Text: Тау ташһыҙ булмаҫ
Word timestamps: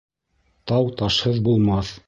Тау 0.71 0.89
ташһыҙ 1.03 1.39
булмаҫ 1.51 1.97